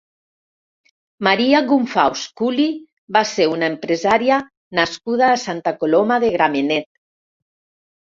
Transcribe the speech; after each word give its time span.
Maria 1.27 1.59
Gumfaus 1.71 2.23
Culi 2.41 2.67
va 3.19 3.25
ser 3.33 3.49
una 3.53 3.71
empresària 3.75 4.41
nascuda 4.83 5.31
a 5.37 5.41
Santa 5.47 5.79
Coloma 5.85 6.23
de 6.29 6.37
Gramenet. 6.41 6.93